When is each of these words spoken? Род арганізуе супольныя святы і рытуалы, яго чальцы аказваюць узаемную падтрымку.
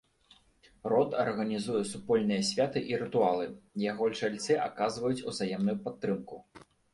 Род 0.93 1.11
арганізуе 1.23 1.81
супольныя 1.91 2.45
святы 2.47 2.79
і 2.93 2.97
рытуалы, 3.03 3.45
яго 3.91 4.09
чальцы 4.21 4.57
аказваюць 4.65 5.25
узаемную 5.31 5.77
падтрымку. 5.85 6.35